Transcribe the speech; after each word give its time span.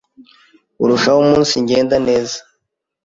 urushaho 0.83 1.17
umunsigenda 1.25 1.95
neza; 2.07 2.39